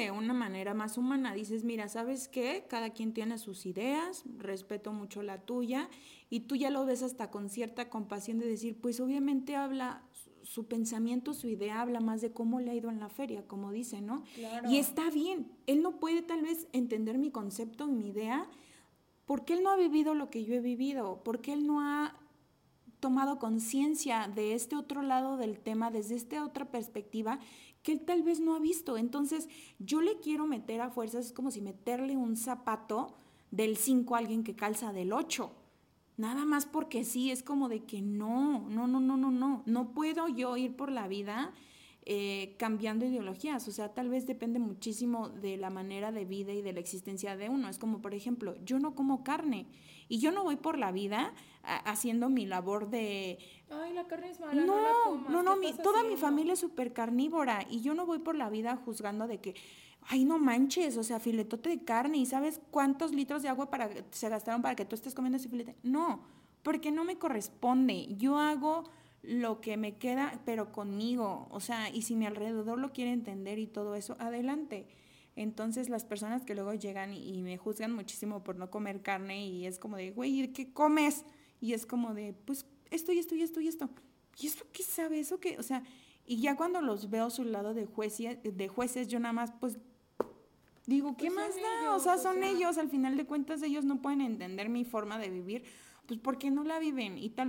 [0.04, 1.34] De una manera más humana.
[1.34, 2.66] Dices, mira, ¿sabes qué?
[2.70, 5.90] Cada quien tiene sus ideas, respeto mucho la tuya,
[6.30, 10.04] y tú ya lo ves hasta con cierta compasión de decir, pues obviamente habla,
[10.44, 13.72] su pensamiento, su idea habla más de cómo le ha ido en la feria, como
[13.72, 14.24] dice, ¿no?
[14.70, 18.48] Y está bien, él no puede tal vez entender mi concepto, mi idea,
[19.26, 22.16] porque él no ha vivido lo que yo he vivido, porque él no ha
[23.00, 27.40] tomado conciencia de este otro lado del tema, desde esta otra perspectiva,
[27.90, 28.98] que él tal vez no ha visto.
[28.98, 33.16] Entonces, yo le quiero meter a fuerzas, es como si meterle un zapato
[33.50, 35.52] del 5 a alguien que calza del 8.
[36.18, 39.64] Nada más porque sí, es como de que no, no, no, no, no, no.
[39.66, 41.52] No puedo yo ir por la vida
[42.06, 43.68] eh, cambiando ideologías.
[43.68, 47.36] O sea, tal vez depende muchísimo de la manera de vida y de la existencia
[47.38, 47.70] de uno.
[47.70, 49.66] Es como, por ejemplo, yo no como carne
[50.10, 51.34] y yo no voy por la vida
[51.64, 53.38] haciendo mi labor de...
[53.70, 54.54] Ay, la carne es mala.
[54.54, 58.50] No, no, no, toda mi familia es súper carnívora y yo no voy por la
[58.50, 59.56] vida juzgando de que
[60.08, 63.90] ay, no manches, o sea, filetote de carne y sabes cuántos litros de agua para,
[64.10, 65.76] se gastaron para que tú estés comiendo ese filete.
[65.84, 66.22] No,
[66.64, 68.08] porque no me corresponde.
[68.18, 68.90] Yo hago
[69.22, 71.48] lo que me queda, pero conmigo.
[71.52, 74.88] O sea, y si mi alrededor lo quiere entender y todo eso, adelante.
[75.40, 79.66] Entonces las personas que luego llegan y, me juzgan muchísimo por no comer carne y
[79.66, 81.24] es como de, güey, ¿qué comes?
[81.62, 83.90] Y es como de, pues esto y esto y esto y esto.
[84.38, 85.18] ¿Y eso qué sabe?
[85.18, 85.58] ¿Eso qué?
[85.58, 85.82] O sea,
[86.26, 87.88] y ya cuando los veo a su lado de,
[88.44, 89.78] de jueces, yo nada más, pues
[90.88, 91.96] digo, ¿qué pues más da?
[91.96, 95.30] o sea, son ellos, al final de cuentas ellos no pueden entender mi forma de
[95.30, 95.64] vivir,
[96.06, 97.49] pues porque no la viven y tal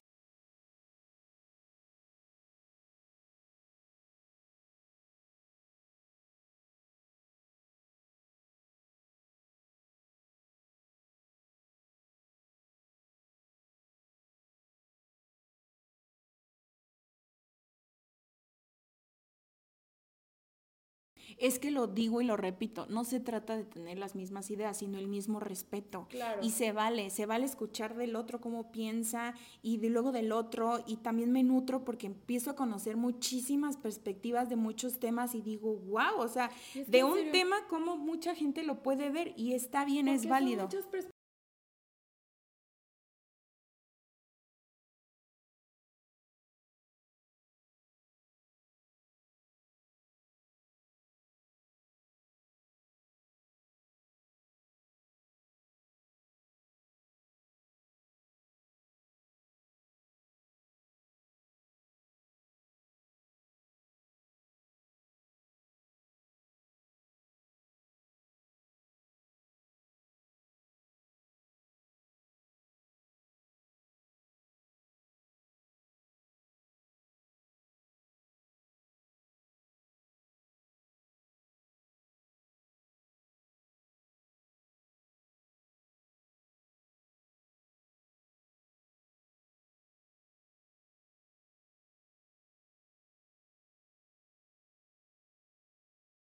[21.41, 24.77] es que lo digo y lo repito, no se trata de tener las mismas ideas,
[24.77, 26.07] sino el mismo respeto.
[26.43, 30.85] Y se vale, se vale escuchar del otro cómo piensa y de luego del otro
[30.87, 35.77] y también me nutro porque empiezo a conocer muchísimas perspectivas de muchos temas y digo,
[35.77, 36.51] wow, o sea,
[36.87, 40.69] de un tema como mucha gente lo puede ver y está bien, es válido.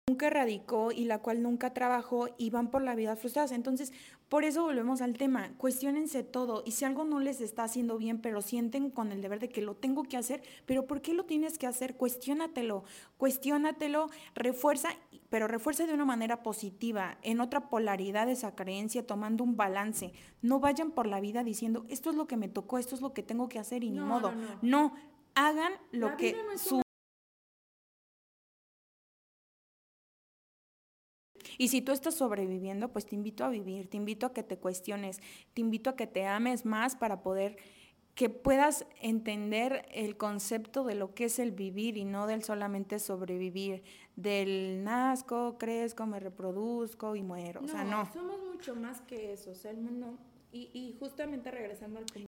[0.09, 3.51] Nunca erradicó y la cual nunca trabajó y van por la vida frustradas.
[3.51, 3.93] Entonces,
[4.27, 8.19] por eso volvemos al tema, cuestionense todo y si algo no les está haciendo bien,
[8.19, 11.25] pero sienten con el deber de que lo tengo que hacer, pero ¿por qué lo
[11.25, 11.95] tienes que hacer?
[11.95, 12.83] Cuestiónatelo,
[13.17, 14.89] cuestiónatelo, refuerza,
[15.29, 20.11] pero refuerza de una manera positiva, en otra polaridad esa creencia, tomando un balance.
[20.41, 23.13] No vayan por la vida diciendo, esto es lo que me tocó, esto es lo
[23.13, 24.33] que tengo que hacer y ni modo.
[24.63, 24.93] No,
[25.35, 26.81] hagan lo que su
[31.59, 34.57] Y si tú estás sobreviviendo, pues te invito a vivir, te invito a que te
[34.57, 35.19] cuestiones,
[35.53, 37.57] te invito a que te ames más para poder
[38.15, 42.97] que puedas entender el concepto de lo que es el vivir y no del solamente
[42.97, 43.83] sobrevivir,
[44.15, 47.59] del nazco, crezco, me reproduzco y muero.
[47.61, 48.09] o sea, no.
[48.13, 50.17] Somos mucho más que eso, o sea, el mundo,
[50.53, 52.28] y, y justamente regresando al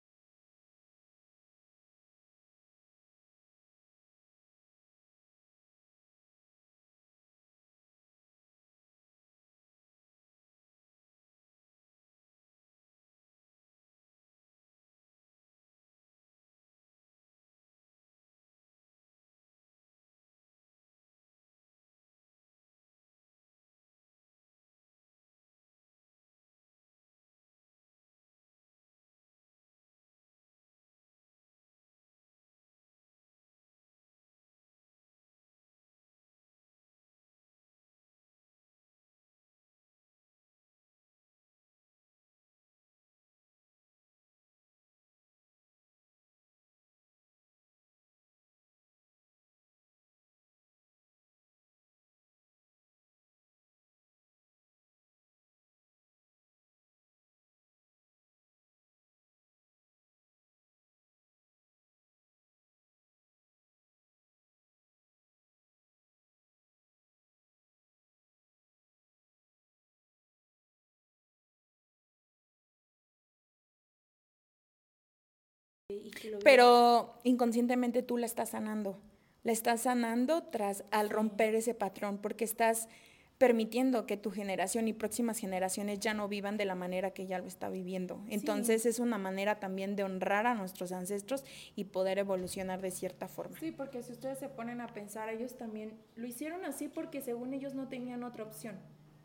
[76.42, 78.98] Pero inconscientemente tú la estás sanando.
[79.42, 82.88] La estás sanando tras al romper ese patrón, porque estás
[83.36, 87.38] permitiendo que tu generación y próximas generaciones ya no vivan de la manera que ya
[87.38, 88.24] lo está viviendo.
[88.28, 93.28] Entonces es una manera también de honrar a nuestros ancestros y poder evolucionar de cierta
[93.28, 93.58] forma.
[93.58, 97.52] Sí, porque si ustedes se ponen a pensar, ellos también lo hicieron así porque según
[97.52, 98.78] ellos no tenían otra opción.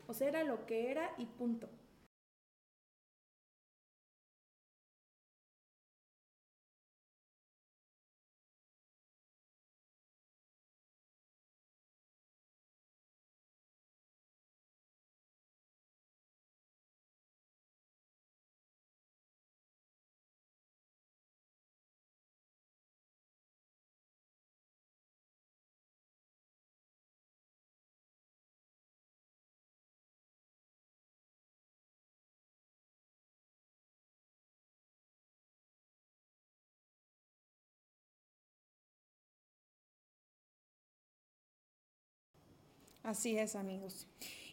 [0.08, 1.70] O sea, era lo que era y punto.
[43.02, 44.06] Así es, amigos.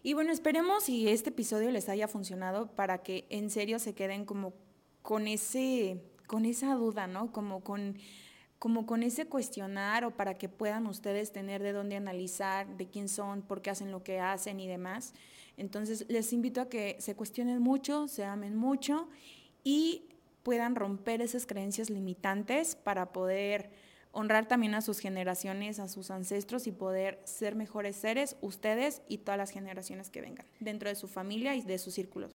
[0.04, 4.26] Y bueno, esperemos si este episodio les haya funcionado para que en serio se queden
[4.26, 4.54] como
[5.02, 7.32] con ese con esa duda, ¿no?
[7.32, 7.98] Como con
[8.60, 13.08] como con ese cuestionar o para que puedan ustedes tener de dónde analizar, de quién
[13.08, 15.14] son, por qué hacen lo que hacen y demás.
[15.58, 19.10] Entonces, les invito a que se cuestionen mucho, se amen mucho
[19.64, 20.06] y
[20.42, 23.70] puedan romper esas creencias limitantes para poder
[24.18, 29.20] honrar también a sus generaciones, a sus ancestros y poder ser mejores seres, ustedes y
[29.20, 32.32] todas las generaciones que vengan, dentro de su familia y de sus círculos.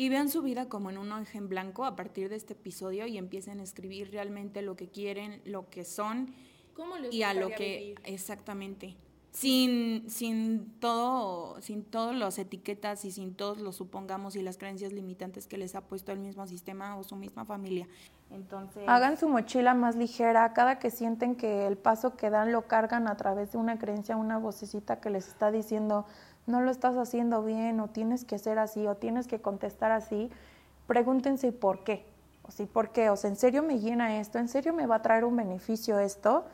[0.00, 3.06] Y vean su vida como en un hoja en blanco a partir de este episodio
[3.06, 6.34] y empiecen a escribir realmente lo que quieren, lo que son
[7.10, 8.96] y a lo que exactamente.
[9.32, 14.92] Sin, sin todo, sin todas las etiquetas y sin todos los supongamos y las creencias
[14.92, 17.86] limitantes que les ha puesto el mismo sistema o su misma familia.
[18.30, 22.66] Entonces, hagan su mochila más ligera, cada que sienten que el paso que dan lo
[22.66, 26.06] cargan a través de una creencia, una vocecita que les está diciendo
[26.46, 30.30] no lo estás haciendo bien o tienes que ser así o tienes que contestar así,
[30.86, 32.06] pregúntense por qué.
[32.42, 34.38] O si por qué, o sea, ¿en serio me llena esto?
[34.38, 36.44] ¿En serio me va a traer un beneficio esto?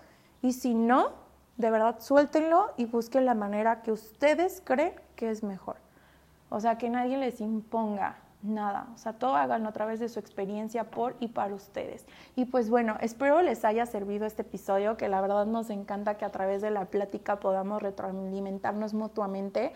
[0.43, 1.13] Y si no,
[1.57, 5.77] de verdad suéltenlo y busquen la manera que ustedes creen que es mejor.
[6.51, 8.17] O sea, que nadie les imponga
[8.47, 12.07] nada, o sea, todo háganlo a través de su experiencia por y para ustedes.
[12.35, 16.25] Y pues bueno, espero les haya servido este episodio, que la verdad nos encanta que
[16.25, 19.73] a través de la plática podamos retroalimentarnos mutuamente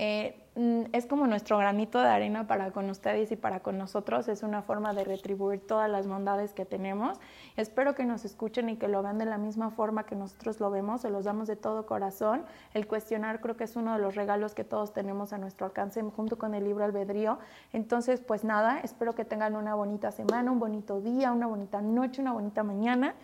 [0.00, 4.28] eh, mm, es como nuestro granito de arena para con ustedes y para con nosotros.
[4.28, 7.18] Es una forma de retribuir todas las bondades que tenemos.
[7.56, 10.70] Espero que nos escuchen y que lo vean de la misma forma que nosotros lo
[10.70, 11.00] vemos.
[11.00, 12.44] Se los damos de todo corazón.
[12.74, 16.00] El cuestionar creo que es uno de los regalos que todos tenemos a nuestro alcance
[16.00, 17.40] junto con el libro albedrío.
[17.72, 22.22] Entonces, pues nada, espero que tengan una bonita semana, un bonito día, una bonita noche,
[22.22, 23.16] una bonita mañana.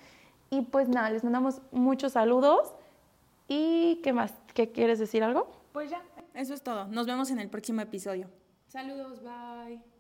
[0.50, 2.74] Y pues nada, les mandamos muchos saludos.
[3.46, 4.34] ¿Y qué más?
[4.54, 5.46] ¿Qué quieres decir algo?
[5.72, 6.00] Pues ya,
[6.35, 6.87] eso es todo.
[6.89, 8.28] Nos vemos en el próximo episodio.
[8.68, 9.93] Saludos, bye.